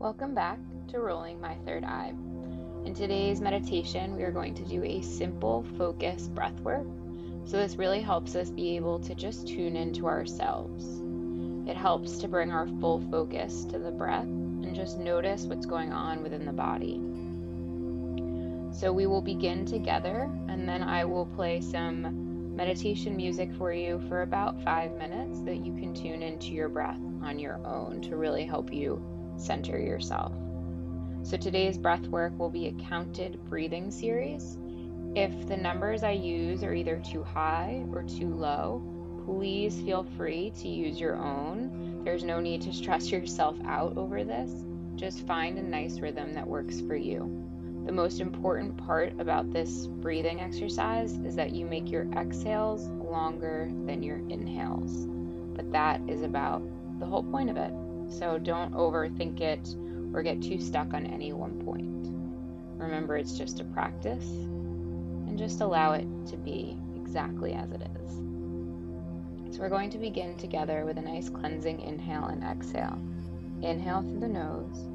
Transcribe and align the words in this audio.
Welcome 0.00 0.34
back 0.34 0.58
to 0.88 0.98
Rolling 0.98 1.42
My 1.42 1.56
Third 1.66 1.84
Eye. 1.84 2.14
In 2.86 2.94
today's 2.94 3.42
meditation, 3.42 4.16
we 4.16 4.22
are 4.22 4.30
going 4.30 4.54
to 4.54 4.64
do 4.64 4.82
a 4.82 5.02
simple 5.02 5.62
focus 5.76 6.26
breath 6.26 6.58
work. 6.60 6.86
So, 7.44 7.58
this 7.58 7.76
really 7.76 8.00
helps 8.00 8.34
us 8.34 8.48
be 8.48 8.76
able 8.76 8.98
to 9.00 9.14
just 9.14 9.46
tune 9.46 9.76
into 9.76 10.06
ourselves. 10.06 10.86
It 11.68 11.76
helps 11.76 12.16
to 12.20 12.28
bring 12.28 12.50
our 12.50 12.66
full 12.80 13.02
focus 13.10 13.66
to 13.66 13.78
the 13.78 13.90
breath 13.90 14.24
and 14.24 14.74
just 14.74 14.98
notice 14.98 15.44
what's 15.44 15.66
going 15.66 15.92
on 15.92 16.22
within 16.22 16.46
the 16.46 16.52
body. 16.54 16.98
So, 18.74 18.94
we 18.94 19.06
will 19.06 19.20
begin 19.20 19.66
together, 19.66 20.30
and 20.48 20.66
then 20.66 20.82
I 20.82 21.04
will 21.04 21.26
play 21.26 21.60
some 21.60 22.56
meditation 22.56 23.18
music 23.18 23.52
for 23.58 23.70
you 23.70 24.00
for 24.08 24.22
about 24.22 24.64
five 24.64 24.96
minutes 24.96 25.42
that 25.42 25.56
you 25.56 25.74
can 25.74 25.92
tune 25.92 26.22
into 26.22 26.54
your 26.54 26.70
breath 26.70 27.00
on 27.22 27.38
your 27.38 27.60
own 27.66 28.00
to 28.00 28.16
really 28.16 28.46
help 28.46 28.72
you 28.72 29.19
center 29.40 29.78
yourself. 29.78 30.32
So 31.22 31.36
today's 31.36 31.78
breath 31.78 32.06
work 32.06 32.38
will 32.38 32.50
be 32.50 32.68
a 32.68 32.72
counted 32.72 33.38
breathing 33.48 33.90
series. 33.90 34.58
If 35.14 35.48
the 35.48 35.56
numbers 35.56 36.02
I 36.02 36.12
use 36.12 36.62
are 36.62 36.74
either 36.74 37.02
too 37.04 37.22
high 37.22 37.84
or 37.92 38.02
too 38.02 38.34
low, 38.34 38.82
please 39.26 39.80
feel 39.80 40.06
free 40.16 40.52
to 40.60 40.68
use 40.68 41.00
your 41.00 41.16
own. 41.16 42.02
There's 42.04 42.24
no 42.24 42.40
need 42.40 42.62
to 42.62 42.72
stress 42.72 43.10
yourself 43.10 43.56
out 43.64 43.96
over 43.96 44.24
this. 44.24 44.50
Just 44.96 45.26
find 45.26 45.58
a 45.58 45.62
nice 45.62 46.00
rhythm 46.00 46.34
that 46.34 46.46
works 46.46 46.80
for 46.80 46.96
you. 46.96 47.46
The 47.86 47.92
most 47.92 48.20
important 48.20 48.76
part 48.76 49.18
about 49.18 49.52
this 49.52 49.86
breathing 49.86 50.40
exercise 50.40 51.12
is 51.24 51.34
that 51.36 51.52
you 51.52 51.64
make 51.66 51.90
your 51.90 52.06
exhales 52.12 52.88
longer 52.88 53.70
than 53.86 54.02
your 54.02 54.18
inhales. 54.28 55.06
But 55.56 55.72
that 55.72 56.00
is 56.08 56.22
about 56.22 56.62
the 56.98 57.06
whole 57.06 57.22
point 57.22 57.50
of 57.50 57.56
it. 57.56 57.72
So 58.10 58.38
don't 58.38 58.72
overthink 58.74 59.40
it 59.40 59.76
or 60.12 60.22
get 60.22 60.42
too 60.42 60.60
stuck 60.60 60.92
on 60.92 61.06
any 61.06 61.32
one 61.32 61.62
point. 61.64 61.90
Remember, 62.76 63.16
it's 63.16 63.38
just 63.38 63.60
a 63.60 63.64
practice 63.64 64.24
and 64.24 65.38
just 65.38 65.60
allow 65.60 65.92
it 65.92 66.06
to 66.26 66.36
be 66.36 66.76
exactly 66.96 67.52
as 67.52 67.70
it 67.70 67.82
is. 68.04 68.12
So, 69.54 69.62
we're 69.62 69.68
going 69.68 69.90
to 69.90 69.98
begin 69.98 70.36
together 70.36 70.84
with 70.84 70.96
a 70.96 71.02
nice 71.02 71.28
cleansing 71.28 71.80
inhale 71.80 72.26
and 72.26 72.42
exhale. 72.42 72.98
Inhale 73.62 74.02
through 74.02 74.20
the 74.20 74.28
nose. 74.28 74.86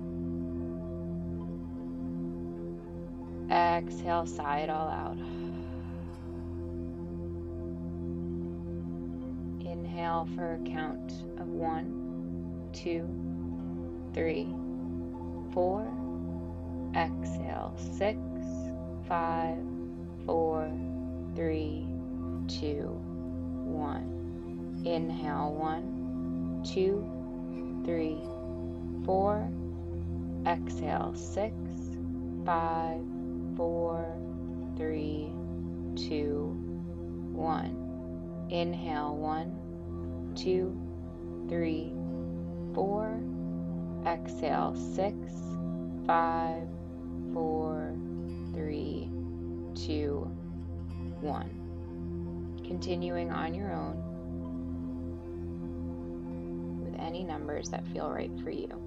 Exhale, 3.51 4.25
sigh 4.25 4.61
it 4.61 4.69
all 4.69 4.87
out. 4.87 5.17
Inhale 9.65 10.27
for 10.35 10.55
a 10.55 10.69
count 10.69 11.11
of 11.37 11.47
one 11.47 12.04
two, 12.75 13.07
three, 14.13 14.47
four. 15.53 15.87
Exhale, 16.95 17.73
six, 17.97 18.19
five, 19.07 19.57
four, 20.25 20.71
three, 21.35 21.87
two, 22.47 22.87
one. 23.63 24.81
Inhale, 24.85 25.53
one, 25.53 26.61
two, 26.63 27.05
three, 27.85 28.19
four. 29.05 29.49
Exhale, 30.45 31.13
six, 31.15 31.53
five, 32.45 33.01
four, 33.55 34.05
three, 34.77 35.31
two, 35.95 36.55
one. 37.31 37.81
Inhale, 38.49 39.15
one, 39.15 40.33
two, 40.35 40.77
three, 41.49 41.91
four. 42.75 43.19
Exhale, 44.05 44.75
six, 44.75 45.15
five, 46.05 46.67
four, 47.33 47.95
three, 48.53 49.09
two, 49.73 50.29
one. 51.21 51.49
Continuing 52.67 53.31
on 53.31 53.55
your 53.55 53.71
own 53.71 53.95
with 56.83 56.99
any 56.99 57.23
numbers 57.23 57.69
that 57.69 57.87
feel 57.87 58.11
right 58.11 58.31
for 58.43 58.51
you. 58.51 58.84